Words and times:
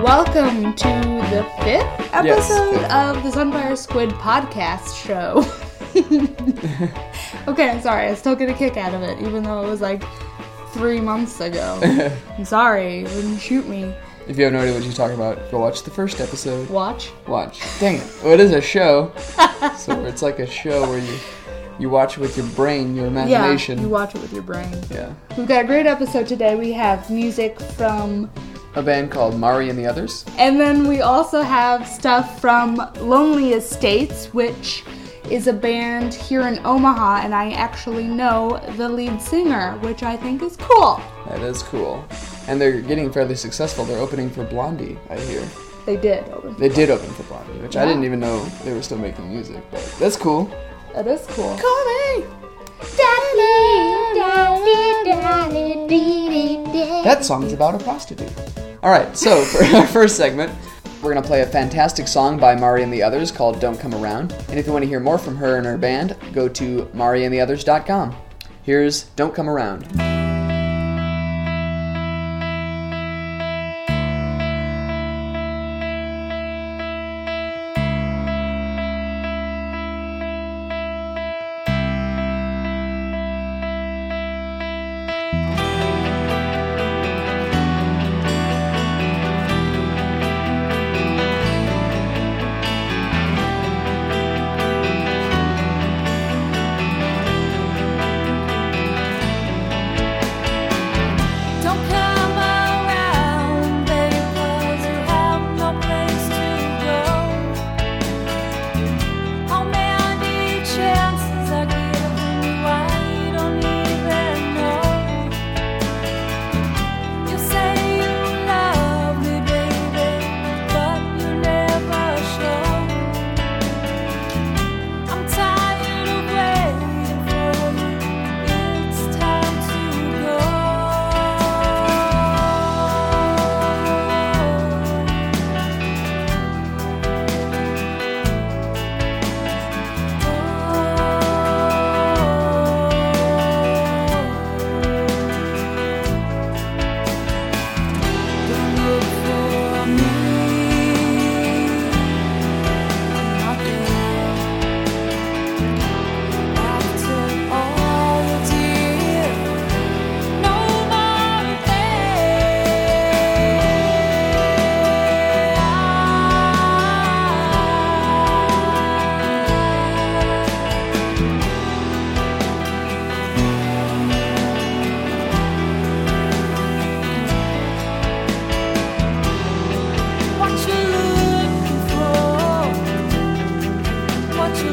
Welcome 0.00 0.74
to 0.76 0.88
the 1.30 1.44
fifth 1.64 2.14
episode 2.14 2.74
fifth. 2.74 2.92
of 2.92 3.22
the 3.24 3.30
Sunfire 3.30 3.76
Squid 3.76 4.10
podcast 4.10 4.94
show. 5.04 5.38
okay, 7.50 7.70
I'm 7.70 7.80
sorry. 7.80 8.06
I 8.06 8.14
still 8.14 8.36
get 8.36 8.48
a 8.48 8.54
kick 8.54 8.76
out 8.76 8.94
of 8.94 9.02
it, 9.02 9.20
even 9.20 9.42
though 9.42 9.64
it 9.64 9.68
was 9.68 9.80
like 9.80 10.04
three 10.72 11.00
months 11.00 11.40
ago. 11.40 11.80
I'm 12.38 12.44
sorry. 12.44 13.02
Wouldn't 13.02 13.40
shoot 13.40 13.66
me. 13.66 13.92
If 14.28 14.38
you 14.38 14.44
have 14.44 14.52
no 14.52 14.60
idea 14.60 14.74
what 14.74 14.84
you're 14.84 14.92
talking 14.92 15.16
about, 15.16 15.50
go 15.50 15.58
watch 15.58 15.82
the 15.82 15.90
first 15.90 16.20
episode. 16.20 16.70
Watch. 16.70 17.10
Watch. 17.26 17.62
Dang 17.80 17.96
it. 17.96 18.06
Well, 18.22 18.32
it 18.34 18.38
is 18.38 18.52
a 18.52 18.60
show. 18.60 19.12
so 19.76 20.04
it's 20.04 20.22
like 20.22 20.38
a 20.38 20.46
show 20.46 20.88
where 20.88 21.00
you 21.00 21.18
you 21.80 21.88
watch 21.88 22.18
it 22.18 22.20
with 22.20 22.36
your 22.36 22.46
brain, 22.48 22.94
your 22.94 23.06
imagination. 23.06 23.78
Yeah, 23.78 23.84
you 23.84 23.88
watch 23.88 24.14
it 24.14 24.20
with 24.20 24.32
your 24.32 24.42
brain. 24.42 24.70
Yeah. 24.90 25.12
We've 25.36 25.48
got 25.48 25.64
a 25.64 25.66
great 25.66 25.86
episode 25.86 26.26
today. 26.26 26.54
We 26.54 26.72
have 26.72 27.10
music 27.10 27.58
from 27.58 28.30
A 28.74 28.82
band 28.82 29.10
called 29.10 29.38
Mari 29.38 29.70
and 29.70 29.78
the 29.78 29.86
Others. 29.86 30.26
And 30.36 30.60
then 30.60 30.86
we 30.86 31.00
also 31.00 31.40
have 31.40 31.88
stuff 31.88 32.40
from 32.40 32.76
Lonely 33.00 33.54
Estates, 33.54 34.26
which 34.26 34.84
is 35.30 35.46
a 35.46 35.52
band 35.52 36.12
here 36.12 36.42
in 36.42 36.58
Omaha, 36.66 37.22
and 37.24 37.34
I 37.34 37.52
actually 37.52 38.06
know 38.06 38.60
the 38.76 38.88
lead 38.88 39.22
singer, 39.22 39.78
which 39.78 40.02
I 40.02 40.16
think 40.16 40.42
is 40.42 40.56
cool. 40.56 41.00
That 41.28 41.40
is 41.40 41.62
cool. 41.62 42.04
And 42.46 42.60
they're 42.60 42.80
getting 42.80 43.10
fairly 43.12 43.36
successful. 43.36 43.84
They're 43.84 44.00
opening 44.00 44.28
for 44.28 44.44
Blondie, 44.44 44.98
I 45.08 45.18
hear. 45.18 45.48
They 45.86 45.96
did 45.96 46.28
open. 46.28 46.56
They 46.56 46.68
did 46.68 46.90
open 46.90 47.08
for 47.14 47.22
Blondie, 47.22 47.58
which 47.60 47.76
I 47.76 47.86
didn't 47.86 48.04
even 48.04 48.20
know 48.20 48.44
they 48.64 48.72
were 48.74 48.82
still 48.82 48.98
making 48.98 49.30
music, 49.30 49.62
but 49.70 49.80
that's 49.98 50.16
cool. 50.16 50.50
That 50.94 51.06
is 51.06 51.24
cool. 51.28 51.56
Call 51.56 51.84
me! 51.86 52.24
That 57.04 57.24
song's 57.24 57.52
about 57.52 57.74
a 57.74 57.84
prostitute. 57.84 58.32
Alright, 58.82 59.16
so 59.16 59.42
for 59.44 59.64
our 59.76 59.86
first 59.86 60.16
segment, 60.16 60.52
we're 61.02 61.14
gonna 61.14 61.26
play 61.26 61.42
a 61.42 61.46
fantastic 61.46 62.06
song 62.08 62.38
by 62.38 62.54
Mari 62.54 62.82
and 62.82 62.92
the 62.92 63.02
Others 63.02 63.32
called 63.32 63.60
Don't 63.60 63.78
Come 63.78 63.94
Around. 63.94 64.32
And 64.48 64.58
if 64.58 64.66
you 64.66 64.72
want 64.72 64.82
to 64.84 64.88
hear 64.88 65.00
more 65.00 65.18
from 65.18 65.36
her 65.36 65.56
and 65.56 65.66
her 65.66 65.78
band, 65.78 66.16
go 66.32 66.48
to 66.48 66.84
mariandtheothers.com. 66.94 68.16
Here's 68.62 69.04
Don't 69.16 69.34
Come 69.34 69.48
Around. 69.48 70.19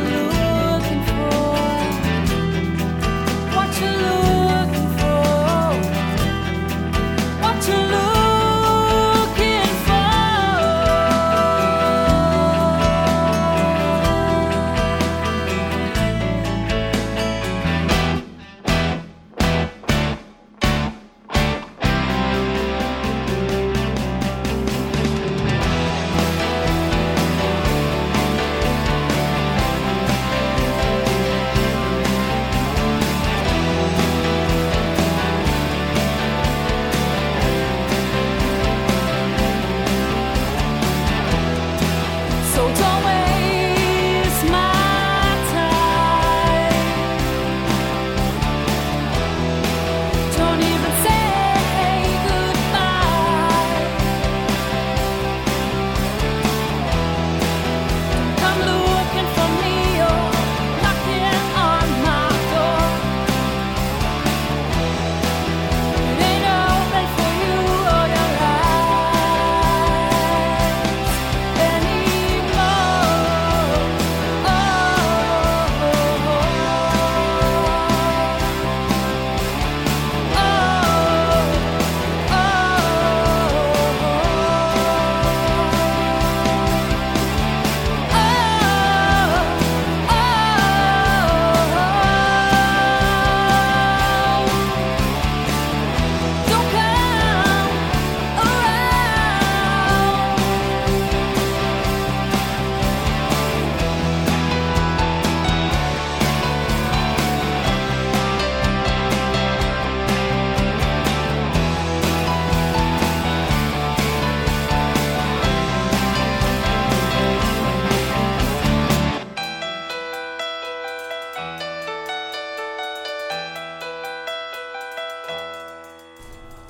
you. 0.06 0.37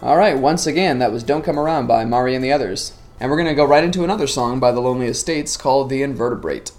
All 0.07 0.15
right, 0.15 0.39
once 0.39 0.65
again, 0.65 0.99
that 0.99 1.11
was 1.11 1.21
Don't 1.21 1.43
Come 1.43 1.59
Around 1.59 1.87
by 1.87 2.05
Mari 2.05 2.33
and 2.33 2.41
the 2.41 2.53
Others. 2.53 2.93
And 3.19 3.29
we're 3.29 3.35
going 3.35 3.49
to 3.49 3.53
go 3.53 3.65
right 3.65 3.83
into 3.83 4.05
another 4.05 4.25
song 4.25 4.57
by 4.57 4.71
The 4.71 4.79
Lonely 4.79 5.07
Estates 5.07 5.57
called 5.57 5.89
The 5.89 6.01
Invertebrate. 6.01 6.71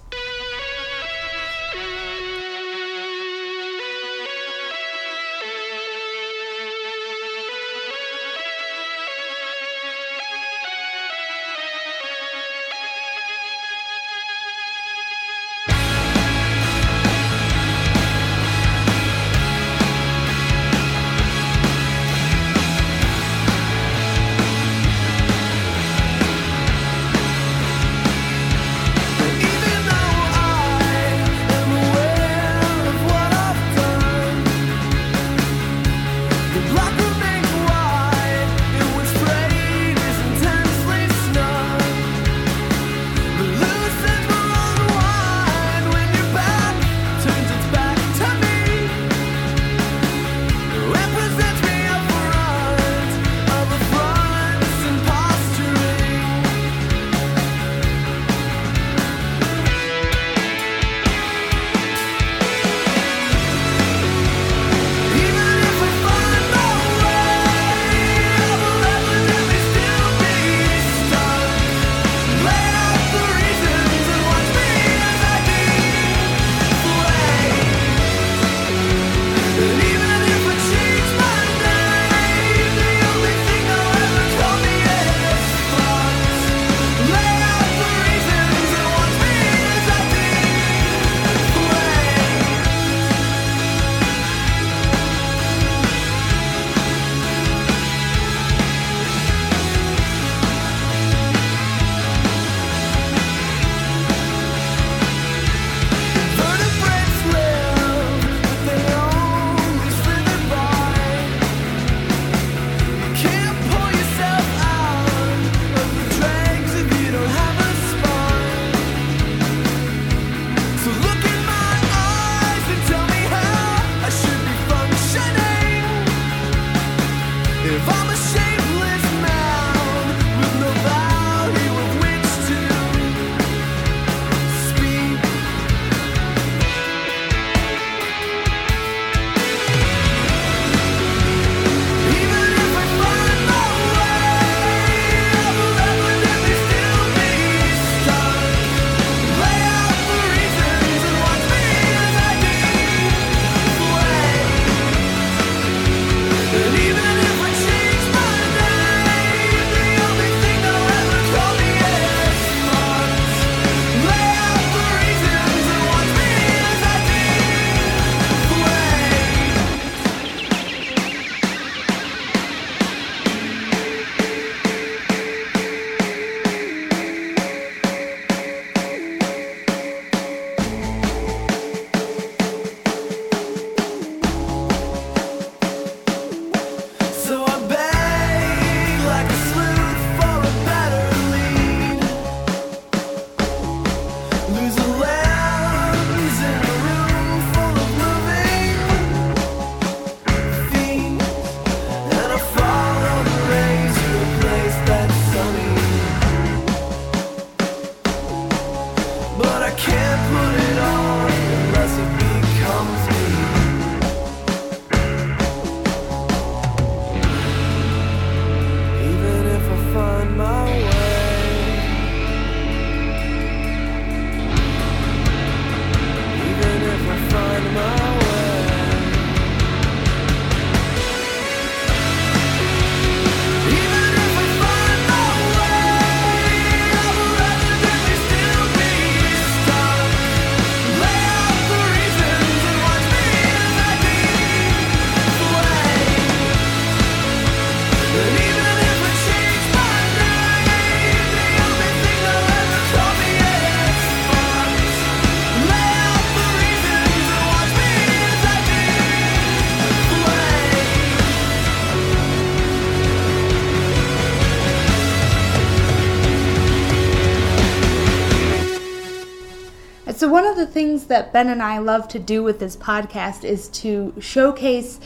things 270.72 271.06
that 271.06 271.32
Ben 271.32 271.48
and 271.48 271.62
I 271.62 271.78
love 271.78 272.08
to 272.08 272.18
do 272.18 272.42
with 272.42 272.58
this 272.60 272.76
podcast 272.76 273.44
is 273.44 273.68
to 273.68 274.14
showcase 274.20 275.00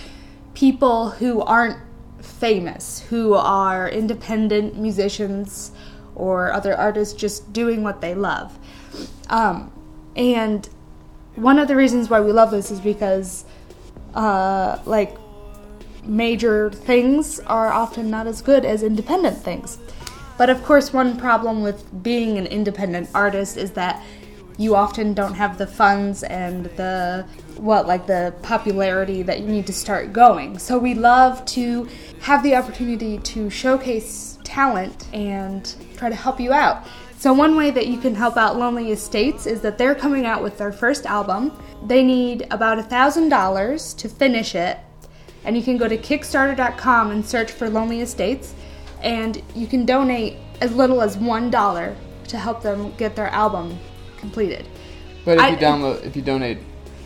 people 0.55 1.11
who 1.11 1.41
aren't 1.41 1.79
famous, 2.21 3.01
who 3.01 3.35
are 3.35 3.89
independent 3.89 4.77
musicians 4.77 5.73
or 6.15 6.53
other 6.53 6.77
artists 6.77 7.15
just 7.15 7.53
doing 7.53 7.83
what 7.83 8.01
they 8.01 8.15
love. 8.15 8.59
Um, 9.31 9.73
and 10.15 10.69
one 11.37 11.59
of 11.59 11.69
the 11.69 11.77
reasons 11.77 12.11
why 12.11 12.21
we 12.21 12.33
love 12.33 12.51
this 12.51 12.71
is 12.71 12.81
because, 12.81 13.45
uh, 14.15 14.79
like, 14.85 15.17
major 16.05 16.71
things 16.71 17.41
are 17.41 17.73
often 17.73 18.11
not 18.11 18.27
as 18.27 18.43
good 18.43 18.65
as 18.65 18.83
independent 18.83 19.39
things. 19.39 19.79
But 20.37 20.51
of 20.51 20.63
course, 20.65 20.93
one 20.93 21.17
problem 21.17 21.63
with 21.63 22.03
being 22.03 22.39
an 22.39 22.47
independent 22.47 23.09
artist 23.15 23.57
is 23.57 23.73
that 23.73 24.03
you 24.59 24.75
often 24.75 25.15
don't 25.15 25.35
have 25.35 25.59
the 25.59 25.67
funds 25.67 26.23
and 26.23 26.67
the 26.77 27.27
what 27.57 27.87
like 27.87 28.07
the 28.07 28.35
popularity 28.43 29.23
that 29.23 29.41
you 29.41 29.47
need 29.47 29.67
to 29.67 29.73
start 29.73 30.13
going. 30.13 30.59
So 30.59 30.79
we 30.79 30.95
love 30.95 31.45
to 31.47 31.89
have 32.21 32.43
the 32.43 32.55
opportunity 32.57 33.19
to 33.19 33.51
showcase 33.51 34.39
talent 34.45 35.07
and 35.13 35.75
try 35.97 36.09
to 36.09 36.15
help 36.15 36.41
you 36.41 36.53
out. 36.53 36.87
So 37.19 37.33
one 37.33 37.57
way 37.57 37.71
that 37.71 37.87
you 37.87 37.99
can 37.99 38.15
help 38.15 38.37
out 38.37 38.59
Lonely 38.59 38.91
Estates 38.91 39.47
is 39.47 39.61
that 39.61 39.79
they're 39.79 39.95
coming 39.95 40.27
out 40.27 40.43
with 40.43 40.59
their 40.59 40.73
first 40.73 41.07
album. 41.07 41.57
They 41.87 42.03
need 42.03 42.47
about 42.51 42.79
a 42.79 42.83
thousand 42.83 43.29
dollars 43.29 43.95
to 43.95 44.09
finish 44.09 44.55
it, 44.55 44.79
and 45.45 45.57
you 45.57 45.63
can 45.63 45.77
go 45.77 45.87
to 45.87 45.97
Kickstarter.com 45.97 47.11
and 47.13 47.25
search 47.25 47.53
for 47.53 47.71
Lonely 47.71 48.01
Estates, 48.01 48.55
and 49.03 49.41
you 49.55 49.69
can 49.69 49.87
donate 49.87 50.37
as 50.61 50.75
little 50.75 51.01
as 51.01 51.17
one 51.17 51.49
dollar 51.49 51.97
to 52.27 52.39
help 52.39 52.63
them 52.63 52.93
get 52.97 53.15
their 53.15 53.29
album 53.29 53.79
completed. 54.23 54.65
But 55.27 55.33
if 55.37 55.41
I- 55.45 55.49
you 55.51 55.57
download, 55.59 56.05
if 56.07 56.17
you 56.17 56.23
donate 56.23 56.59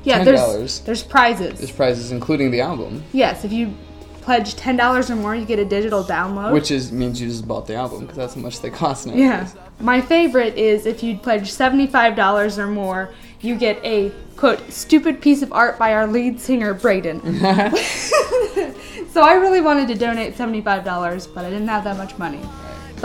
Yeah, 0.04 0.22
there's 0.22 0.38
dollars, 0.40 0.80
there's 0.86 1.02
prizes. 1.02 1.58
there's 1.58 1.72
prizes 1.72 2.12
including 2.12 2.52
the 2.52 2.60
album, 2.60 3.02
yes, 3.12 3.44
if 3.44 3.52
you 3.52 3.74
pledge 4.22 4.54
ten 4.54 4.76
dollars 4.76 5.10
or 5.10 5.16
more, 5.16 5.34
you 5.34 5.44
get 5.44 5.58
a 5.58 5.64
digital 5.64 6.04
download. 6.04 6.52
which 6.52 6.70
is 6.70 6.92
means 6.92 7.20
you 7.20 7.28
just 7.28 7.46
bought 7.48 7.66
the 7.66 7.74
album 7.74 8.00
because 8.02 8.16
that's 8.16 8.34
how 8.34 8.40
much 8.40 8.60
they 8.60 8.70
cost 8.70 9.06
now. 9.06 9.14
Yeah. 9.14 9.48
My 9.80 10.00
favorite 10.00 10.56
is 10.56 10.86
if 10.86 11.02
you 11.02 11.16
pledge 11.18 11.50
$75 11.52 12.56
or 12.58 12.66
more, 12.66 13.10
you 13.42 13.54
get 13.56 13.76
a 13.84 14.10
quote 14.36 14.60
stupid 14.72 15.20
piece 15.20 15.42
of 15.42 15.52
art 15.52 15.78
by 15.78 15.92
our 15.92 16.06
lead 16.06 16.40
singer 16.40 16.72
Braden. 16.74 17.20
so 19.12 19.22
I 19.22 19.34
really 19.34 19.60
wanted 19.60 19.88
to 19.88 19.94
donate 19.94 20.34
$75, 20.36 21.34
but 21.34 21.44
I 21.44 21.50
didn't 21.50 21.68
have 21.68 21.84
that 21.84 21.96
much 21.98 22.16
money. 22.18 22.40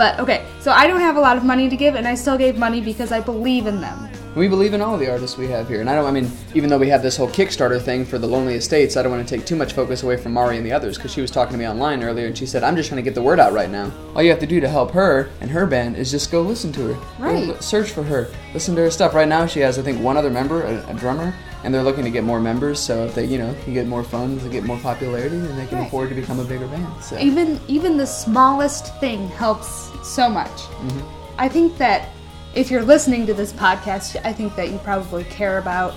But 0.02 0.18
okay, 0.18 0.44
so 0.58 0.72
I 0.72 0.88
don't 0.88 0.98
have 0.98 1.14
a 1.14 1.20
lot 1.20 1.36
of 1.36 1.44
money 1.44 1.68
to 1.68 1.76
give 1.76 1.94
and 1.94 2.08
I 2.08 2.16
still 2.16 2.36
gave 2.36 2.58
money 2.58 2.80
because 2.80 3.12
I 3.12 3.20
believe 3.20 3.68
in 3.68 3.80
them. 3.80 4.08
We 4.34 4.48
believe 4.48 4.74
in 4.74 4.80
all 4.80 4.98
the 4.98 5.08
artists 5.08 5.38
we 5.38 5.46
have 5.46 5.68
here, 5.68 5.80
and 5.80 5.88
I 5.88 5.94
don't. 5.94 6.04
I 6.06 6.10
mean, 6.10 6.28
even 6.54 6.68
though 6.68 6.78
we 6.78 6.88
have 6.88 7.02
this 7.04 7.16
whole 7.16 7.28
Kickstarter 7.28 7.80
thing 7.80 8.04
for 8.04 8.18
the 8.18 8.26
Lonely 8.26 8.54
Estates, 8.56 8.96
I 8.96 9.02
don't 9.04 9.12
want 9.12 9.28
to 9.28 9.36
take 9.36 9.46
too 9.46 9.54
much 9.54 9.74
focus 9.74 10.02
away 10.02 10.16
from 10.16 10.32
Mari 10.32 10.56
and 10.56 10.66
the 10.66 10.72
others 10.72 10.96
because 10.96 11.12
she 11.12 11.20
was 11.20 11.30
talking 11.30 11.52
to 11.52 11.58
me 11.58 11.68
online 11.68 12.02
earlier, 12.02 12.26
and 12.26 12.36
she 12.36 12.46
said, 12.46 12.64
"I'm 12.64 12.74
just 12.74 12.88
trying 12.88 12.96
to 12.96 13.02
get 13.02 13.14
the 13.14 13.22
word 13.22 13.38
out 13.38 13.52
right 13.52 13.70
now. 13.70 13.92
All 14.16 14.22
you 14.24 14.30
have 14.30 14.40
to 14.40 14.46
do 14.46 14.58
to 14.58 14.68
help 14.68 14.90
her 14.90 15.28
and 15.40 15.48
her 15.50 15.66
band 15.66 15.96
is 15.96 16.10
just 16.10 16.32
go 16.32 16.40
listen 16.40 16.72
to 16.72 16.94
her, 16.94 16.96
Right. 17.20 17.46
l- 17.50 17.60
search 17.60 17.90
for 17.90 18.02
her, 18.02 18.26
listen 18.54 18.74
to 18.74 18.80
her 18.80 18.90
stuff. 18.90 19.14
Right 19.14 19.28
now, 19.28 19.46
she 19.46 19.60
has, 19.60 19.78
I 19.78 19.82
think, 19.82 20.02
one 20.02 20.16
other 20.16 20.30
member, 20.30 20.62
a, 20.62 20.84
a 20.90 20.94
drummer, 20.94 21.32
and 21.64 21.72
they're 21.74 21.82
looking 21.82 22.04
to 22.04 22.10
get 22.10 22.24
more 22.24 22.40
members. 22.40 22.80
So 22.80 23.04
if 23.04 23.14
they, 23.14 23.24
you 23.24 23.38
know, 23.38 23.54
can 23.64 23.74
get 23.74 23.86
more 23.86 24.02
funds, 24.04 24.42
and 24.42 24.52
get 24.52 24.64
more 24.64 24.78
popularity, 24.78 25.38
then 25.38 25.56
they 25.56 25.66
can 25.66 25.78
Right. 25.78 25.86
afford 25.86 26.08
to 26.10 26.14
become 26.14 26.40
a 26.40 26.44
bigger 26.44 26.66
band. 26.66 26.86
So 27.02 27.18
Even 27.18 27.60
even 27.68 27.96
the 27.96 28.06
smallest 28.06 28.94
thing 29.00 29.28
helps 29.28 29.90
so 30.02 30.28
much. 30.28 30.48
Mm-hmm. 30.50 31.00
I 31.38 31.48
think 31.48 31.78
that 31.78 32.08
if 32.54 32.70
you're 32.70 32.82
listening 32.84 33.26
to 33.26 33.34
this 33.34 33.52
podcast, 33.52 34.16
I 34.24 34.32
think 34.32 34.54
that 34.56 34.70
you 34.70 34.78
probably 34.78 35.24
care 35.24 35.58
about 35.58 35.94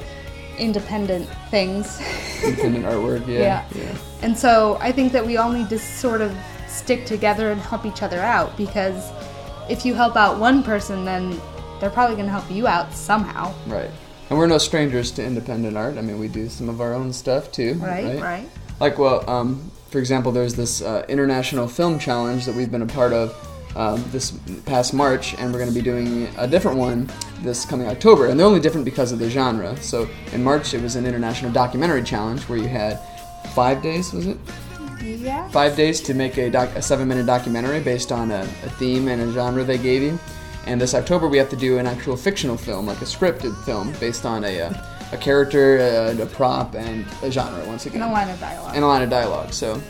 independent 0.58 1.28
things. 1.52 2.00
independent 2.44 2.86
artwork, 2.92 3.28
yeah, 3.28 3.40
Yeah. 3.40 3.64
yeah. 3.76 3.98
And 4.22 4.38
so 4.38 4.78
I 4.80 4.92
think 4.92 5.12
that 5.12 5.26
we 5.26 5.36
all 5.38 5.52
need 5.52 5.70
to 5.70 5.80
sort 5.80 6.22
of 6.22 6.32
stick 6.70 7.06
together 7.06 7.52
and 7.52 7.60
help 7.62 7.86
each 7.86 8.02
other 8.04 8.20
out 8.20 8.56
because 8.58 9.12
if 9.70 9.86
you 9.86 9.94
help 9.94 10.16
out 10.16 10.40
one 10.40 10.64
person, 10.64 11.04
then 11.06 11.40
they're 11.80 11.90
probably 11.90 12.16
going 12.16 12.28
to 12.28 12.32
help 12.32 12.50
you 12.50 12.68
out 12.68 12.94
somehow. 12.94 13.54
Right. 13.68 13.90
And 14.30 14.40
we're 14.40 14.48
no 14.48 14.58
strangers 14.58 15.12
to 15.12 15.24
independent 15.24 15.78
art. 15.78 15.98
I 15.98 16.02
mean, 16.02 16.20
we 16.20 16.28
do 16.28 16.50
some 16.50 16.70
of 16.70 16.82
our 16.82 16.94
own 16.94 17.14
stuff 17.14 17.52
too. 17.52 17.76
Right, 17.76 18.20
right. 18.20 18.50
Like, 18.80 18.98
well, 18.98 19.28
um, 19.30 19.72
for 19.90 20.00
example, 20.00 20.32
there's 20.32 20.56
this 20.56 20.82
uh, 20.82 21.06
international 21.08 21.68
film 21.68 22.00
challenge 22.00 22.46
that 22.46 22.56
we've 22.56 22.72
been 22.72 22.82
a 22.82 22.88
part 22.88 23.14
of 23.14 23.34
um, 23.76 24.04
this 24.12 24.32
past 24.66 24.94
March, 24.94 25.36
and 25.36 25.52
we're 25.52 25.60
going 25.60 25.70
to 25.70 25.76
be 25.76 25.82
doing 25.82 26.28
a 26.38 26.48
different 26.48 26.78
one 26.78 27.10
this 27.42 27.66
coming 27.66 27.88
October. 27.88 28.28
And 28.28 28.40
they're 28.40 28.48
only 28.48 28.60
different 28.60 28.86
because 28.86 29.12
of 29.12 29.20
the 29.20 29.30
genre. 29.30 29.76
So 29.78 30.10
in 30.34 30.44
March, 30.44 30.74
it 30.74 30.82
was 30.82 30.96
an 30.96 31.06
international 31.06 31.52
documentary 31.52 32.04
challenge 32.04 32.44
where 32.44 32.58
you 32.58 32.68
had 32.68 33.00
five 33.54 33.82
days, 33.82 34.12
was 34.12 34.28
it? 34.28 34.38
Yeah. 35.02 35.48
five 35.50 35.76
days 35.76 36.02
to 36.02 36.16
make 36.16 36.38
a, 36.38 36.50
doc- 36.50 36.76
a 36.76 36.82
seven 36.82 37.08
minute 37.08 37.28
documentary 37.28 37.80
based 37.80 38.12
on 38.12 38.32
a, 38.32 38.42
a 38.42 38.70
theme 38.80 39.08
and 39.08 39.22
a 39.22 39.32
genre 39.34 39.64
they 39.64 39.78
gave 39.78 40.02
you. 40.02 40.20
And 40.66 40.82
this 40.82 40.94
October, 40.94 41.28
we 41.28 41.38
have 41.38 41.50
to 41.50 41.56
do 41.56 41.78
an 41.78 41.86
actual 41.86 42.18
fictional 42.18 42.58
film, 42.58 42.88
like 42.88 43.02
a 43.02 43.06
scripted 43.06 43.56
film 43.66 43.94
based 44.00 44.26
on 44.26 44.44
a, 44.44 44.62
uh, 44.62 44.74
a 45.12 45.18
character, 45.18 45.78
a, 45.78 46.22
a 46.22 46.26
prop, 46.26 46.76
and 46.76 47.06
a 47.22 47.32
genre 47.32 47.64
once 47.68 47.86
again. 47.86 48.02
And 48.02 48.10
a 48.10 48.14
line 48.14 48.30
of 48.30 48.40
dialogue. 48.40 48.76
And 48.76 48.84
a 48.84 48.88
line 48.88 49.04
of 49.04 49.10
dialogue. 49.10 49.54
So, 49.54 49.82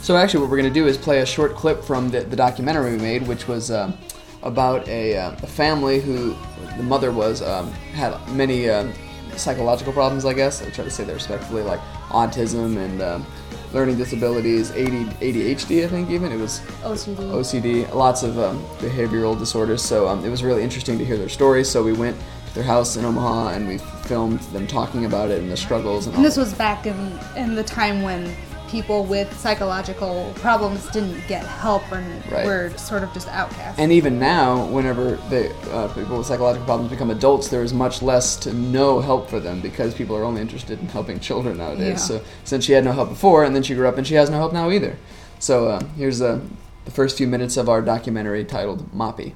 so 0.00 0.16
actually, 0.16 0.40
what 0.40 0.50
we're 0.50 0.58
going 0.58 0.72
to 0.72 0.80
do 0.80 0.86
is 0.86 0.96
play 0.96 1.20
a 1.20 1.26
short 1.26 1.56
clip 1.56 1.82
from 1.82 2.08
the, 2.10 2.20
the 2.20 2.36
documentary 2.36 2.92
we 2.92 2.98
made, 2.98 3.26
which 3.26 3.48
was 3.48 3.72
um, 3.72 3.98
about 4.42 4.86
a, 4.88 5.16
uh, 5.16 5.32
a 5.32 5.46
family 5.46 6.00
who 6.00 6.36
the 6.76 6.82
mother 6.82 7.10
was 7.10 7.42
um, 7.42 7.70
had 7.94 8.16
many 8.28 8.70
um, 8.70 8.92
psychological 9.36 9.92
problems. 9.92 10.24
I 10.24 10.34
guess 10.34 10.62
I 10.62 10.70
try 10.70 10.84
to 10.84 10.90
say 10.90 11.04
that 11.04 11.12
respectfully, 11.12 11.62
like 11.62 11.80
autism 12.10 12.76
and 12.76 13.02
um, 13.02 13.26
learning 13.72 13.96
disabilities, 13.96 14.70
AD, 14.72 14.92
ADHD. 15.20 15.84
I 15.84 15.88
think 15.88 16.10
even 16.10 16.32
it 16.32 16.38
was 16.38 16.60
OCD. 16.82 17.16
OCD, 17.16 17.94
lots 17.94 18.22
of 18.22 18.38
um, 18.38 18.62
behavioral 18.78 19.38
disorders. 19.38 19.82
So 19.82 20.08
um, 20.08 20.24
it 20.24 20.28
was 20.28 20.42
really 20.42 20.62
interesting 20.62 20.98
to 20.98 21.04
hear 21.04 21.16
their 21.16 21.28
stories. 21.28 21.70
So 21.70 21.82
we 21.82 21.92
went 21.92 22.18
to 22.48 22.54
their 22.54 22.64
house 22.64 22.96
in 22.96 23.04
Omaha 23.04 23.48
and 23.50 23.66
we 23.66 23.78
filmed 23.78 24.40
them 24.40 24.66
talking 24.66 25.04
about 25.04 25.30
it 25.30 25.40
and 25.40 25.50
the 25.50 25.56
struggles 25.56 26.06
and 26.06 26.14
all. 26.14 26.18
And 26.18 26.26
this 26.26 26.36
was 26.36 26.52
back 26.54 26.86
in, 26.86 27.18
in 27.36 27.54
the 27.54 27.64
time 27.64 28.02
when 28.02 28.34
people 28.72 29.04
with 29.04 29.30
psychological 29.38 30.32
problems 30.36 30.88
didn't 30.90 31.20
get 31.28 31.44
help 31.44 31.82
and 31.92 32.32
Right. 32.32 32.46
were 32.46 32.70
sort 32.78 33.02
of 33.02 33.12
just 33.12 33.28
outcasts. 33.28 33.78
And 33.78 33.92
even 33.92 34.18
now, 34.18 34.64
whenever 34.64 35.18
they, 35.28 35.52
uh, 35.70 35.88
people 35.88 36.16
with 36.16 36.26
psychological 36.26 36.64
problems 36.64 36.90
become 36.90 37.10
adults, 37.10 37.48
there 37.48 37.62
is 37.62 37.74
much 37.74 38.00
less 38.02 38.34
to 38.36 38.54
no 38.54 39.00
help 39.00 39.28
for 39.28 39.38
them 39.40 39.60
because 39.60 39.92
people 39.92 40.16
are 40.16 40.24
only 40.24 40.40
interested 40.40 40.80
in 40.80 40.88
helping 40.88 41.20
children 41.20 41.58
nowadays. 41.58 41.86
Yeah. 41.86 41.96
So 41.96 42.20
since 42.44 42.64
she 42.64 42.72
had 42.72 42.84
no 42.84 42.92
help 42.92 43.10
before, 43.10 43.44
and 43.44 43.54
then 43.54 43.62
she 43.62 43.74
grew 43.74 43.86
up 43.86 43.98
and 43.98 44.06
she 44.06 44.14
has 44.14 44.30
no 44.30 44.38
help 44.38 44.54
now 44.54 44.70
either. 44.70 44.96
So 45.38 45.68
uh, 45.68 45.80
here's 45.98 46.22
uh, 46.22 46.40
the 46.86 46.90
first 46.90 47.18
few 47.18 47.26
minutes 47.26 47.58
of 47.58 47.68
our 47.68 47.82
documentary 47.82 48.44
titled 48.44 48.90
Moppy. 48.92 49.34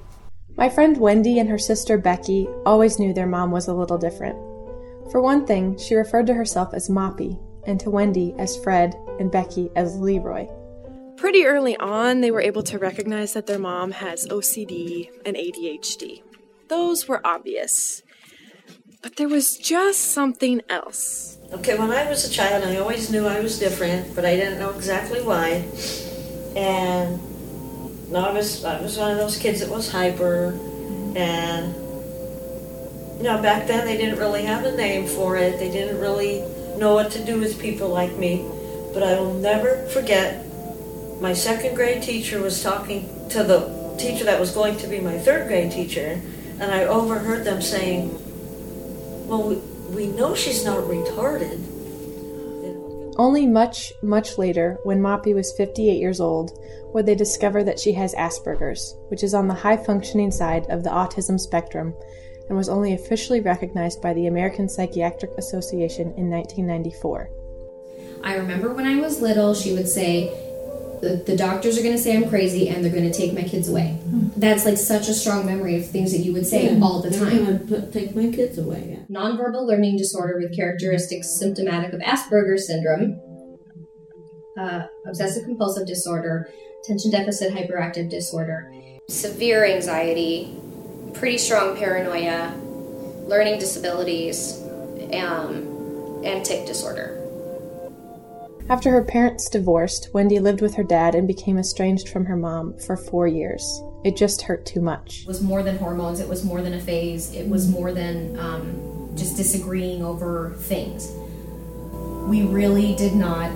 My 0.56 0.70
friend 0.70 0.96
Wendy 0.96 1.38
and 1.38 1.50
her 1.50 1.58
sister 1.58 1.98
Becky 1.98 2.48
always 2.64 2.98
knew 2.98 3.12
their 3.12 3.26
mom 3.26 3.50
was 3.50 3.68
a 3.68 3.74
little 3.74 3.98
different. 3.98 4.36
For 5.12 5.20
one 5.20 5.44
thing, 5.44 5.76
she 5.76 5.94
referred 5.94 6.26
to 6.28 6.34
herself 6.34 6.72
as 6.72 6.88
Moppy, 6.88 7.38
and 7.66 7.78
to 7.80 7.90
Wendy 7.90 8.34
as 8.38 8.56
Fred, 8.56 8.96
and 9.18 9.30
Becky 9.30 9.70
as 9.76 9.96
Leroy. 9.98 10.46
Pretty 11.16 11.46
early 11.46 11.76
on, 11.78 12.20
they 12.20 12.30
were 12.30 12.40
able 12.40 12.62
to 12.64 12.78
recognize 12.78 13.32
that 13.32 13.46
their 13.46 13.58
mom 13.58 13.92
has 13.92 14.26
OCD 14.28 15.10
and 15.24 15.36
ADHD. 15.36 16.22
Those 16.68 17.08
were 17.08 17.26
obvious. 17.26 18.02
But 19.02 19.16
there 19.16 19.28
was 19.28 19.56
just 19.56 20.12
something 20.12 20.62
else. 20.68 21.38
Okay, 21.52 21.78
when 21.78 21.90
I 21.90 22.08
was 22.08 22.28
a 22.28 22.30
child, 22.30 22.64
I 22.64 22.76
always 22.78 23.10
knew 23.10 23.26
I 23.26 23.40
was 23.40 23.58
different, 23.58 24.14
but 24.14 24.24
I 24.24 24.36
didn't 24.36 24.58
know 24.58 24.70
exactly 24.70 25.22
why. 25.22 25.64
And 26.56 27.20
no, 28.10 28.20
I 28.20 28.32
was 28.32 28.64
I 28.64 28.80
was 28.80 28.98
one 28.98 29.12
of 29.12 29.18
those 29.18 29.36
kids 29.36 29.60
that 29.60 29.70
was 29.70 29.90
hyper, 29.90 30.58
and 31.16 31.74
you 33.18 33.22
know, 33.22 33.40
back 33.40 33.66
then 33.66 33.86
they 33.86 33.96
didn't 33.96 34.18
really 34.18 34.42
have 34.42 34.64
a 34.64 34.76
name 34.76 35.06
for 35.06 35.36
it. 35.36 35.58
They 35.58 35.70
didn't 35.70 36.00
really 36.00 36.40
know 36.76 36.94
what 36.94 37.10
to 37.12 37.24
do 37.24 37.38
with 37.38 37.60
people 37.60 37.88
like 37.88 38.16
me. 38.16 38.44
But 38.96 39.02
I 39.02 39.20
will 39.20 39.34
never 39.34 39.86
forget. 39.88 40.42
My 41.20 41.34
second 41.34 41.74
grade 41.74 42.02
teacher 42.02 42.40
was 42.40 42.62
talking 42.62 43.06
to 43.28 43.44
the 43.44 43.94
teacher 43.98 44.24
that 44.24 44.40
was 44.40 44.52
going 44.52 44.78
to 44.78 44.86
be 44.86 45.00
my 45.00 45.18
third 45.18 45.48
grade 45.48 45.70
teacher, 45.70 46.18
and 46.58 46.72
I 46.72 46.84
overheard 46.84 47.44
them 47.44 47.60
saying, 47.60 48.08
well, 49.28 49.50
we, 49.50 49.56
we 49.94 50.06
know 50.06 50.34
she's 50.34 50.64
not 50.64 50.84
retarded. 50.84 51.60
Only 53.18 53.46
much, 53.46 53.92
much 54.02 54.38
later, 54.38 54.78
when 54.84 55.02
Moppy 55.02 55.34
was 55.34 55.54
58 55.58 55.98
years 55.98 56.18
old, 56.18 56.58
would 56.94 57.04
they 57.04 57.14
discover 57.14 57.62
that 57.64 57.78
she 57.78 57.92
has 57.92 58.14
Asperger's, 58.14 58.96
which 59.08 59.22
is 59.22 59.34
on 59.34 59.46
the 59.46 59.52
high 59.52 59.76
functioning 59.76 60.30
side 60.30 60.64
of 60.70 60.82
the 60.82 60.88
autism 60.88 61.38
spectrum, 61.38 61.92
and 62.48 62.56
was 62.56 62.70
only 62.70 62.94
officially 62.94 63.42
recognized 63.42 64.00
by 64.00 64.14
the 64.14 64.26
American 64.26 64.70
Psychiatric 64.70 65.32
Association 65.36 66.14
in 66.16 66.30
1994. 66.30 67.28
I 68.26 68.34
remember 68.38 68.74
when 68.74 68.86
I 68.86 68.96
was 68.96 69.20
little, 69.20 69.54
she 69.54 69.72
would 69.72 69.88
say, 69.88 70.26
the, 71.00 71.22
the 71.24 71.36
doctors 71.36 71.78
are 71.78 71.82
going 71.82 71.94
to 71.94 72.02
say 72.02 72.16
I'm 72.16 72.28
crazy 72.28 72.68
and 72.68 72.84
they're 72.84 72.92
going 72.92 73.08
to 73.08 73.16
take 73.16 73.32
my 73.32 73.42
kids 73.42 73.68
away. 73.68 74.00
That's 74.36 74.64
like 74.64 74.78
such 74.78 75.08
a 75.08 75.14
strong 75.14 75.46
memory 75.46 75.76
of 75.76 75.88
things 75.88 76.10
that 76.10 76.18
you 76.18 76.32
would 76.32 76.44
say 76.44 76.76
all 76.80 77.00
the 77.00 77.10
time. 77.16 77.68
put, 77.68 77.92
take 77.92 78.16
my 78.16 78.32
kids 78.32 78.58
away. 78.58 78.98
Nonverbal 79.08 79.64
learning 79.64 79.96
disorder 79.96 80.38
with 80.38 80.56
characteristics 80.56 81.38
symptomatic 81.38 81.92
of 81.92 82.00
Asperger's 82.00 82.66
syndrome, 82.66 83.20
uh, 84.58 84.86
obsessive 85.06 85.44
compulsive 85.44 85.86
disorder, 85.86 86.50
attention 86.82 87.12
deficit 87.12 87.54
hyperactive 87.54 88.10
disorder, 88.10 88.72
severe 89.08 89.64
anxiety, 89.64 90.52
pretty 91.14 91.38
strong 91.38 91.76
paranoia, 91.76 92.52
learning 93.28 93.60
disabilities, 93.60 94.60
um, 95.12 96.22
and 96.24 96.44
tic 96.44 96.66
disorder. 96.66 97.15
After 98.68 98.90
her 98.90 99.04
parents 99.04 99.48
divorced, 99.48 100.08
Wendy 100.12 100.40
lived 100.40 100.60
with 100.60 100.74
her 100.74 100.82
dad 100.82 101.14
and 101.14 101.28
became 101.28 101.56
estranged 101.56 102.08
from 102.08 102.24
her 102.24 102.36
mom 102.36 102.76
for 102.78 102.96
four 102.96 103.28
years. 103.28 103.80
It 104.02 104.16
just 104.16 104.42
hurt 104.42 104.66
too 104.66 104.80
much. 104.80 105.20
It 105.22 105.28
was 105.28 105.40
more 105.40 105.62
than 105.62 105.78
hormones, 105.78 106.18
it 106.18 106.28
was 106.28 106.44
more 106.44 106.60
than 106.60 106.74
a 106.74 106.80
phase, 106.80 107.32
it 107.32 107.48
was 107.48 107.68
more 107.68 107.92
than 107.92 108.36
um, 108.40 109.12
just 109.14 109.36
disagreeing 109.36 110.04
over 110.04 110.54
things. 110.58 111.12
We 112.28 112.42
really 112.42 112.96
did 112.96 113.14
not 113.14 113.54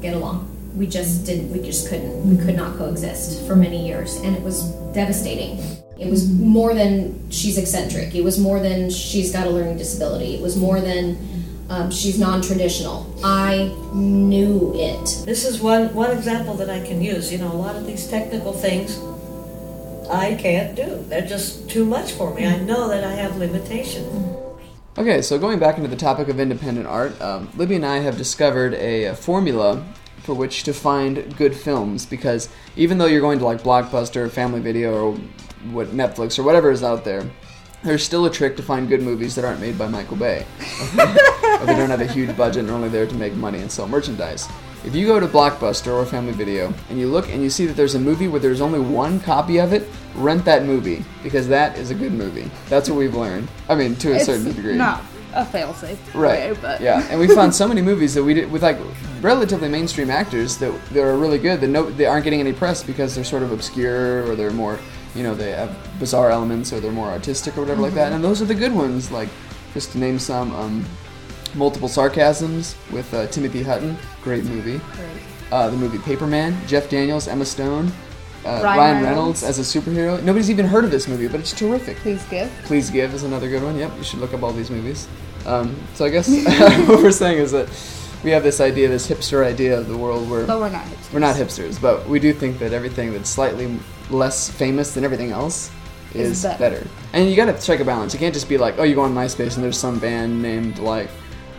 get 0.00 0.14
along. 0.14 0.48
We 0.74 0.86
just 0.86 1.26
didn't, 1.26 1.52
we 1.52 1.60
just 1.60 1.90
couldn't, 1.90 2.30
we 2.30 2.42
could 2.42 2.56
not 2.56 2.78
coexist 2.78 3.46
for 3.46 3.54
many 3.54 3.86
years, 3.86 4.16
and 4.16 4.34
it 4.34 4.42
was 4.42 4.70
devastating. 4.94 5.58
It 5.98 6.08
was 6.08 6.26
more 6.30 6.72
than 6.72 7.30
she's 7.30 7.58
eccentric, 7.58 8.14
it 8.14 8.24
was 8.24 8.38
more 8.38 8.60
than 8.60 8.88
she's 8.88 9.30
got 9.30 9.46
a 9.46 9.50
learning 9.50 9.76
disability, 9.76 10.36
it 10.36 10.40
was 10.40 10.56
more 10.56 10.80
than 10.80 11.37
um, 11.68 11.90
she's 11.90 12.18
non 12.18 12.40
traditional. 12.40 13.12
I 13.22 13.74
knew 13.92 14.72
it. 14.74 15.22
This 15.26 15.44
is 15.44 15.60
one, 15.60 15.92
one 15.94 16.10
example 16.10 16.54
that 16.54 16.70
I 16.70 16.80
can 16.86 17.02
use. 17.02 17.30
You 17.30 17.38
know, 17.38 17.52
a 17.52 17.54
lot 17.54 17.76
of 17.76 17.86
these 17.86 18.08
technical 18.08 18.52
things 18.52 18.98
I 20.10 20.34
can't 20.34 20.74
do. 20.74 21.04
They're 21.08 21.26
just 21.26 21.68
too 21.68 21.84
much 21.84 22.12
for 22.12 22.32
me. 22.34 22.46
I 22.46 22.58
know 22.60 22.88
that 22.88 23.04
I 23.04 23.12
have 23.12 23.36
limitations. 23.36 24.36
Okay, 24.96 25.22
so 25.22 25.38
going 25.38 25.58
back 25.58 25.76
into 25.76 25.88
the 25.88 25.96
topic 25.96 26.28
of 26.28 26.40
independent 26.40 26.86
art, 26.86 27.20
um, 27.20 27.50
Libby 27.54 27.76
and 27.76 27.86
I 27.86 27.98
have 27.98 28.16
discovered 28.16 28.74
a, 28.74 29.04
a 29.04 29.14
formula 29.14 29.84
for 30.22 30.34
which 30.34 30.64
to 30.64 30.74
find 30.74 31.36
good 31.36 31.54
films 31.54 32.04
because 32.04 32.48
even 32.76 32.98
though 32.98 33.06
you're 33.06 33.20
going 33.20 33.38
to 33.38 33.44
like 33.44 33.62
Blockbuster, 33.62 34.30
Family 34.30 34.60
Video, 34.60 34.92
or 34.92 35.14
what 35.70 35.88
Netflix 35.88 36.38
or 36.38 36.42
whatever 36.42 36.70
is 36.70 36.82
out 36.82 37.04
there, 37.04 37.30
there's 37.84 38.02
still 38.02 38.26
a 38.26 38.30
trick 38.30 38.56
to 38.56 38.62
find 38.62 38.88
good 38.88 39.02
movies 39.02 39.34
that 39.36 39.44
aren't 39.44 39.60
made 39.60 39.78
by 39.78 39.86
Michael 39.86 40.16
Bay. 40.16 40.44
or 41.60 41.66
they 41.66 41.74
don't 41.76 41.90
have 41.90 42.00
a 42.00 42.06
huge 42.06 42.36
budget 42.36 42.60
and 42.60 42.70
are 42.70 42.74
only 42.74 42.88
there 42.88 43.06
to 43.06 43.14
make 43.14 43.34
money 43.34 43.58
and 43.60 43.70
sell 43.70 43.88
merchandise. 43.88 44.48
If 44.84 44.94
you 44.94 45.06
go 45.06 45.18
to 45.18 45.26
Blockbuster 45.26 45.92
or 45.92 46.06
Family 46.06 46.32
Video 46.32 46.72
and 46.88 46.98
you 46.98 47.08
look 47.08 47.28
and 47.28 47.42
you 47.42 47.50
see 47.50 47.66
that 47.66 47.74
there's 47.76 47.96
a 47.96 47.98
movie 48.00 48.28
where 48.28 48.40
there's 48.40 48.60
only 48.60 48.78
one 48.80 49.18
copy 49.20 49.58
of 49.58 49.72
it, 49.72 49.88
rent 50.14 50.44
that 50.44 50.64
movie 50.64 51.04
because 51.22 51.48
that 51.48 51.76
is 51.76 51.90
a 51.90 51.94
good 51.94 52.12
movie. 52.12 52.48
That's 52.68 52.88
what 52.88 52.96
we've 52.98 53.14
learned. 53.14 53.48
I 53.68 53.74
mean, 53.74 53.96
to 53.96 54.12
a 54.12 54.16
It's 54.16 54.26
certain 54.26 54.44
degree. 54.54 54.76
not 54.76 55.02
a 55.34 55.44
failsafe 55.44 55.98
Right. 56.14 56.52
way, 56.52 56.58
but 56.62 56.80
yeah, 56.80 57.06
and 57.10 57.20
we 57.20 57.28
found 57.28 57.54
so 57.54 57.68
many 57.68 57.82
movies 57.82 58.14
that 58.14 58.22
we 58.24 58.32
did 58.34 58.50
with 58.50 58.62
like 58.62 58.78
relatively 59.20 59.68
mainstream 59.68 60.10
actors 60.10 60.56
that 60.58 60.72
that 60.92 61.02
are 61.02 61.16
really 61.18 61.38
good 61.38 61.60
that 61.60 61.68
no 61.68 61.90
they 61.90 62.06
aren't 62.06 62.24
getting 62.24 62.40
any 62.40 62.52
press 62.52 62.82
because 62.82 63.14
they're 63.14 63.24
sort 63.24 63.42
of 63.42 63.52
obscure 63.52 64.26
or 64.26 64.34
they're 64.36 64.50
more 64.52 64.78
you 65.14 65.22
know 65.22 65.34
they 65.34 65.50
have 65.52 65.76
bizarre 65.98 66.30
elements 66.30 66.72
or 66.72 66.80
they're 66.80 66.92
more 66.92 67.08
artistic 67.08 67.56
or 67.58 67.60
whatever 67.62 67.82
like 67.82 67.90
Mm-hmm. 67.90 67.98
that. 67.98 68.12
And 68.12 68.24
those 68.24 68.40
are 68.40 68.46
the 68.46 68.54
good 68.54 68.72
ones. 68.72 69.10
Like 69.10 69.28
just 69.74 69.92
to 69.92 69.98
name 69.98 70.18
some, 70.18 70.54
um, 70.56 70.84
multiple 71.54 71.88
sarcasms 71.88 72.76
with 72.90 73.12
uh, 73.14 73.26
Timothy 73.28 73.62
Hutton, 73.62 73.96
great 74.22 74.44
movie. 74.44 74.80
Uh, 75.50 75.70
the 75.70 75.76
movie 75.76 75.98
Paperman, 75.98 76.54
Jeff 76.66 76.90
Daniels, 76.90 77.26
Emma 77.28 77.44
Stone. 77.44 77.90
Uh, 78.44 78.60
Ryan 78.62 78.62
Ryan, 78.62 79.02
Reynolds. 79.04 79.42
Reynolds 79.42 79.42
as 79.42 79.58
a 79.58 79.62
superhero. 79.80 80.22
Nobody's 80.22 80.50
even 80.50 80.64
heard 80.66 80.84
of 80.84 80.90
this 80.90 81.08
movie, 81.08 81.26
but 81.28 81.40
it's 81.40 81.52
terrific. 81.52 81.96
please 81.98 82.22
give. 82.30 82.50
Please 82.64 82.90
Give 82.90 83.12
is 83.14 83.22
another 83.24 83.48
good 83.48 83.62
one. 83.62 83.76
Yep, 83.78 83.92
you 83.98 84.04
should 84.04 84.20
look 84.20 84.32
up 84.32 84.42
all 84.42 84.52
these 84.52 84.70
movies. 84.70 85.08
Um, 85.46 85.74
so 85.94 86.04
I 86.04 86.10
guess 86.10 86.28
what 86.88 87.02
we're 87.02 87.10
saying 87.10 87.38
is 87.38 87.50
that 87.52 87.68
we 88.22 88.30
have 88.30 88.42
this 88.42 88.60
idea, 88.60 88.88
this 88.88 89.08
hipster 89.08 89.44
idea 89.44 89.78
of 89.78 89.88
the 89.88 89.96
world 89.96 90.28
where 90.30 90.46
But 90.46 90.58
we're 90.60 90.68
not 90.70 90.84
hipsters. 90.84 91.12
we're 91.12 91.18
not 91.20 91.36
hipsters, 91.36 91.80
but 91.80 92.08
we 92.08 92.20
do 92.20 92.32
think 92.32 92.58
that 92.58 92.72
everything 92.72 93.12
that's 93.12 93.30
slightly 93.30 93.78
less 94.10 94.50
famous 94.50 94.94
than 94.94 95.04
everything 95.04 95.30
else 95.32 95.70
is, 96.14 96.30
Is 96.30 96.42
better. 96.42 96.58
better. 96.58 96.86
And 97.12 97.28
you 97.28 97.36
gotta 97.36 97.58
strike 97.60 97.80
a 97.80 97.84
balance. 97.84 98.12
You 98.14 98.18
can't 98.20 98.34
just 98.34 98.48
be 98.48 98.58
like, 98.58 98.78
oh, 98.78 98.82
you 98.82 98.94
go 98.94 99.02
on 99.02 99.14
MySpace 99.14 99.54
and 99.56 99.64
there's 99.64 99.78
some 99.78 99.98
band 99.98 100.40
named 100.42 100.78
like 100.78 101.10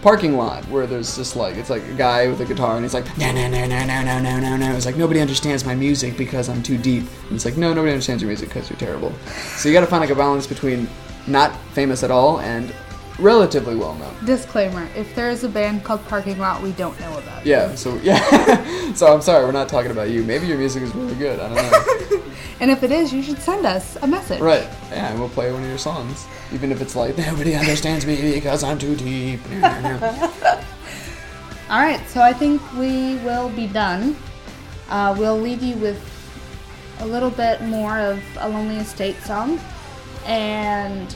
Parking 0.02 0.38
Lot 0.38 0.64
where 0.66 0.88
there's 0.88 1.16
just 1.18 1.36
like 1.36 1.58
it's 1.58 1.70
like 1.70 1.84
a 1.88 1.94
guy 1.94 2.28
with 2.28 2.40
a 2.40 2.46
guitar 2.46 2.76
and 2.76 2.86
he's 2.86 2.94
like 2.94 3.06
no 3.18 3.32
no 3.34 3.48
no 3.50 3.66
no 3.68 3.86
no 3.86 4.02
no 4.04 4.20
no 4.20 4.40
no 4.40 4.56
no. 4.58 4.76
It's 4.76 4.86
like 4.86 4.96
nobody 4.96 5.20
understands 5.20 5.66
my 5.66 5.76
music 5.76 6.18
because 6.18 6.48
I'm 6.48 6.64
too 6.64 6.78
deep. 6.78 7.04
And 7.28 7.34
it's 7.34 7.46
like 7.46 7.58
no 7.58 7.74
nobody 7.74 7.92
understands 7.92 8.22
your 8.24 8.30
music 8.30 8.50
because 8.50 8.70
you're 8.70 8.80
terrible. 8.80 9.12
So 9.58 9.68
you 9.68 9.74
gotta 9.74 9.88
find 9.88 10.02
like 10.02 10.10
a 10.10 10.16
balance 10.16 10.48
between 10.48 10.88
not 11.28 11.54
famous 11.74 12.02
at 12.04 12.12
all 12.12 12.40
and 12.40 12.74
relatively 13.20 13.76
well 13.76 13.94
known. 13.96 14.14
Disclaimer: 14.26 14.88
If 14.96 15.14
there 15.16 15.30
is 15.30 15.44
a 15.44 15.50
band 15.50 15.84
called 15.84 16.04
Parking 16.06 16.40
Lot, 16.40 16.62
we 16.62 16.72
don't 16.72 16.98
know 17.02 17.18
about. 17.18 17.42
it. 17.42 17.48
Yeah. 17.48 17.76
So 17.76 17.96
yeah. 17.98 18.94
so 18.94 19.14
I'm 19.14 19.22
sorry, 19.22 19.44
we're 19.46 19.52
not 19.52 19.68
talking 19.68 19.92
about 19.92 20.10
you. 20.10 20.24
Maybe 20.24 20.48
your 20.48 20.58
music 20.58 20.84
is 20.84 20.96
really 20.96 21.16
good. 21.16 21.40
I 21.40 21.54
don't 21.54 22.12
know. 22.12 22.24
And 22.62 22.70
if 22.70 22.84
it 22.84 22.92
is, 22.92 23.14
you 23.14 23.24
should 23.24 23.40
send 23.40 23.66
us 23.66 23.96
a 24.02 24.08
message. 24.08 24.42
Right. 24.42 24.68
Yeah, 24.92 25.10
and 25.12 25.20
we'll 25.20 25.30
play 25.30 25.52
one 25.52 25.64
of 25.64 25.70
your 25.70 25.78
songs. 25.78 26.28
Even 26.54 26.72
if 26.72 26.82
it's 26.82 26.96
like, 26.96 27.18
nobody 27.18 27.56
understands 27.56 28.06
me 28.06 28.34
because 28.34 28.64
I'm 28.64 28.78
too 28.78 28.96
deep. 28.96 29.40
All 31.70 31.80
right, 31.80 32.02
so 32.08 32.22
I 32.22 32.34
think 32.34 32.62
we 32.74 33.16
will 33.18 33.50
be 33.50 33.68
done. 33.68 34.18
Uh, 34.90 35.16
we'll 35.18 35.38
leave 35.38 35.62
you 35.62 35.76
with 35.76 36.04
a 37.00 37.06
little 37.06 37.30
bit 37.30 37.62
more 37.62 37.98
of 38.00 38.22
a 38.40 38.50
Lonely 38.50 38.78
Estate 38.78 39.18
song. 39.22 39.60
And 40.26 41.16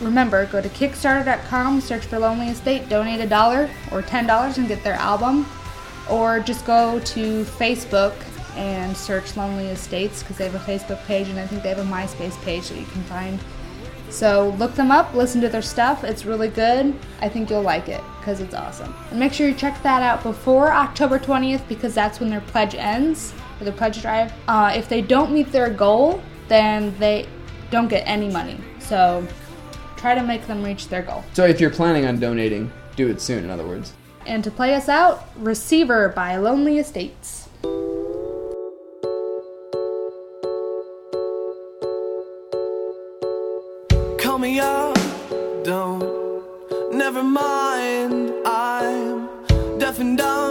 remember, 0.00 0.46
go 0.46 0.60
to 0.62 0.68
Kickstarter.com, 0.68 1.80
search 1.80 2.06
for 2.06 2.18
Lonely 2.18 2.48
Estate, 2.48 2.88
donate 2.88 3.20
a 3.20 3.26
dollar 3.26 3.68
or 3.90 4.00
ten 4.00 4.26
dollars 4.26 4.58
and 4.58 4.68
get 4.68 4.82
their 4.82 4.94
album. 4.94 5.46
Or 6.08 6.40
just 6.40 6.64
go 6.64 6.98
to 7.00 7.44
Facebook 7.44 8.14
and 8.56 8.96
search 8.96 9.36
Lonely 9.36 9.66
Estates 9.66 10.22
because 10.22 10.36
they 10.36 10.48
have 10.48 10.54
a 10.54 10.58
Facebook 10.58 11.04
page 11.06 11.28
and 11.28 11.38
I 11.38 11.46
think 11.46 11.62
they 11.62 11.68
have 11.68 11.78
a 11.78 11.84
MySpace 11.84 12.40
page 12.42 12.68
that 12.68 12.78
you 12.78 12.86
can 12.86 13.02
find. 13.04 13.38
So 14.10 14.50
look 14.58 14.74
them 14.74 14.90
up, 14.90 15.14
listen 15.14 15.40
to 15.40 15.48
their 15.48 15.62
stuff. 15.62 16.02
It's 16.02 16.24
really 16.24 16.48
good. 16.48 16.94
I 17.20 17.28
think 17.28 17.48
you'll 17.48 17.62
like 17.62 17.88
it 17.88 18.02
because 18.18 18.40
it's 18.40 18.54
awesome. 18.54 18.94
And 19.10 19.20
make 19.20 19.32
sure 19.32 19.48
you 19.48 19.54
check 19.54 19.80
that 19.82 20.02
out 20.02 20.22
before 20.22 20.72
October 20.72 21.18
20th 21.18 21.66
because 21.68 21.94
that's 21.94 22.18
when 22.18 22.28
their 22.28 22.40
pledge 22.40 22.74
ends, 22.74 23.32
or 23.60 23.64
their 23.64 23.72
pledge 23.72 24.02
drive. 24.02 24.32
Uh, 24.48 24.72
if 24.74 24.88
they 24.88 25.00
don't 25.00 25.32
meet 25.32 25.52
their 25.52 25.70
goal, 25.70 26.20
then 26.48 26.96
they 26.98 27.26
don't 27.70 27.88
get 27.88 28.02
any 28.06 28.28
money. 28.28 28.58
So 28.80 29.26
try 29.96 30.14
to 30.14 30.22
make 30.22 30.46
them 30.46 30.64
reach 30.64 30.88
their 30.88 31.02
goal. 31.02 31.24
so 31.32 31.44
if 31.44 31.60
you're 31.60 31.70
planning 31.70 32.06
on 32.06 32.18
donating, 32.18 32.72
do 32.96 33.08
it 33.08 33.20
soon, 33.20 33.44
in 33.44 33.50
other 33.50 33.66
words. 33.66 33.92
And 34.26 34.42
to 34.44 34.50
play 34.50 34.74
us 34.74 34.88
out, 34.88 35.28
Receiver 35.36 36.08
by 36.10 36.36
Lonely 36.36 36.78
Estates. 36.78 37.49
Me 44.40 44.58
up, 44.58 44.96
don't. 45.64 46.02
Never 46.92 47.22
mind, 47.22 48.32
I'm 48.46 49.28
deaf 49.78 49.98
and 49.98 50.16
dumb 50.16 50.49